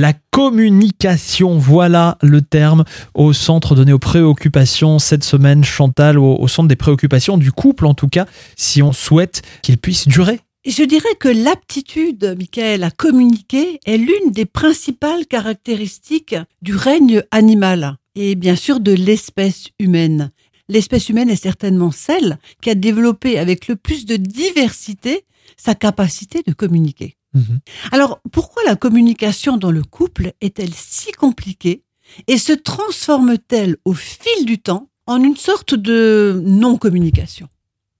[0.00, 6.48] La communication, voilà le terme au centre donné aux préoccupations cette semaine, Chantal, au, au
[6.48, 8.24] centre des préoccupations du couple en tout cas,
[8.56, 10.40] si on souhaite qu'il puisse durer.
[10.64, 17.98] Je dirais que l'aptitude, Michael, à communiquer est l'une des principales caractéristiques du règne animal
[18.14, 20.30] et bien sûr de l'espèce humaine.
[20.70, 25.26] L'espèce humaine est certainement celle qui a développé avec le plus de diversité
[25.58, 27.16] sa capacité de communiquer.
[27.34, 27.60] Mhm.
[27.92, 31.84] Alors, pourquoi la communication dans le couple est-elle si compliquée
[32.26, 37.48] et se transforme-t-elle au fil du temps en une sorte de non-communication?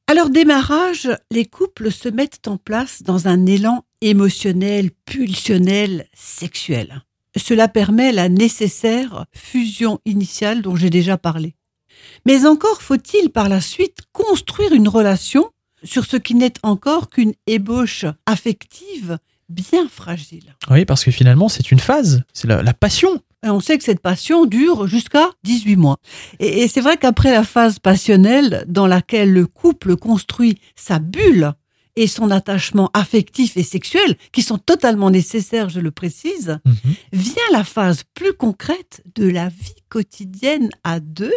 [0.09, 7.03] À leur démarrage, les couples se mettent en place dans un élan émotionnel, pulsionnel, sexuel.
[7.37, 11.55] Cela permet la nécessaire fusion initiale dont j'ai déjà parlé.
[12.27, 15.51] Mais encore faut-il par la suite construire une relation
[15.85, 20.55] sur ce qui n'est encore qu'une ébauche affective bien fragile.
[20.71, 23.21] Oui, parce que finalement, c'est une phase, c'est la, la passion.
[23.45, 25.97] Et on sait que cette passion dure jusqu'à 18 mois.
[26.39, 31.53] Et, et c'est vrai qu'après la phase passionnelle, dans laquelle le couple construit sa bulle
[31.97, 36.95] et son attachement affectif et sexuel, qui sont totalement nécessaires, je le précise, Mhm.
[37.13, 41.33] vient la phase plus concrète de la vie quotidienne à deux,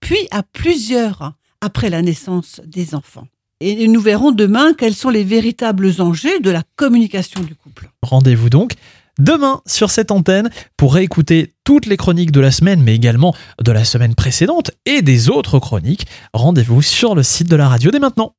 [0.00, 1.32] puis à plusieurs
[1.62, 3.26] après la naissance des enfants.
[3.66, 7.88] Et nous verrons demain quels sont les véritables enjeux de la communication du couple.
[8.02, 8.74] Rendez-vous donc
[9.18, 13.72] demain sur cette antenne pour réécouter toutes les chroniques de la semaine, mais également de
[13.72, 16.06] la semaine précédente et des autres chroniques.
[16.34, 18.34] Rendez-vous sur le site de la radio dès maintenant.